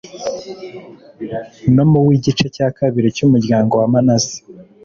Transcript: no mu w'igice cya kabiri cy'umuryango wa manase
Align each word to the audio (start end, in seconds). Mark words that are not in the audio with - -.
no 1.75 1.83
mu 1.91 1.99
w'igice 2.07 2.45
cya 2.55 2.67
kabiri 2.77 3.07
cy'umuryango 3.15 3.73
wa 3.81 3.87
manase 3.93 4.37